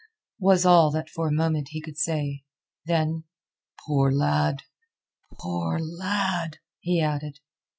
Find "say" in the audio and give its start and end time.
1.95-2.43